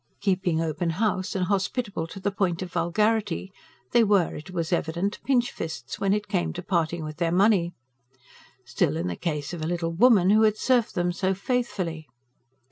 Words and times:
Keeping 0.19 0.59
open 0.59 0.89
house, 0.97 1.35
and 1.35 1.45
hospitable 1.45 2.07
to 2.07 2.19
the 2.19 2.31
point 2.31 2.63
of 2.63 2.71
vulgarity, 2.71 3.53
they 3.91 4.03
were, 4.03 4.33
it 4.35 4.49
was 4.49 4.73
evident, 4.73 5.19
pinchfists 5.27 5.99
when 5.99 6.11
it 6.11 6.27
came 6.27 6.53
to 6.53 6.63
parting 6.63 7.03
with 7.03 7.17
their 7.17 7.31
money. 7.31 7.75
Still, 8.65 8.97
in 8.97 9.05
the 9.05 9.15
case 9.15 9.53
of 9.53 9.61
a 9.61 9.67
little 9.67 9.91
woman 9.91 10.31
who 10.31 10.41
had 10.41 10.57
served 10.57 10.95
them 10.95 11.11
so 11.11 11.35
faithfully! 11.35 12.07